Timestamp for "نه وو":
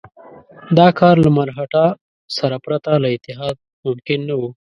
4.29-4.49